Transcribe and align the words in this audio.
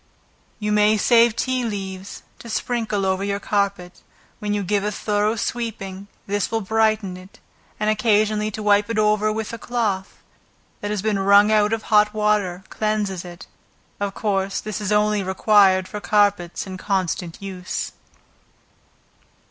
You 0.57 0.71
may 0.71 0.97
save 0.97 1.35
tea 1.35 1.63
leaves, 1.63 2.23
to 2.39 2.49
sprinkle 2.49 3.05
over 3.05 3.23
your 3.23 3.39
carpet, 3.39 4.01
when 4.39 4.51
you 4.51 4.63
give 4.63 4.83
a 4.83 4.91
thorough 4.91 5.35
sweeping, 5.35 6.07
this 6.25 6.49
will 6.49 6.61
brighten 6.61 7.15
it, 7.17 7.39
and 7.79 7.87
occasionally 7.87 8.49
to 8.49 8.63
wipe 8.63 8.89
it 8.89 8.97
over, 8.97 9.31
with 9.31 9.53
a 9.53 9.59
cloth, 9.59 10.17
that 10.79 10.89
has 10.89 11.03
been 11.03 11.19
wrung 11.19 11.51
out 11.51 11.71
of 11.71 11.83
hot 11.83 12.15
water 12.15 12.63
cleanses 12.69 13.23
it, 13.23 13.45
of 13.99 14.15
course, 14.15 14.59
this 14.59 14.81
is 14.81 14.91
only 14.91 15.21
required 15.21 15.87
for 15.87 16.01
carpets 16.01 16.65
in 16.65 16.77
constant 16.79 17.39
use. 17.39 17.91